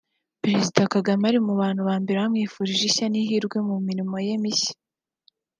Perezida 0.41 0.81
Kagame 0.93 1.23
ari 1.29 1.39
mu 1.45 1.53
ba 1.59 1.67
mbere 2.01 2.17
bamwifurije 2.21 2.83
ishya 2.89 3.05
n’ihirwe 3.09 3.57
mu 3.67 3.75
mirimo 3.87 4.15
ye 4.25 4.35
mishya 4.43 4.73